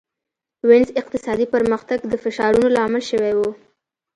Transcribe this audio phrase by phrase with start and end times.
[0.69, 3.39] وینز اقتصادي پرمختګ د فشارونو لامل شوی و.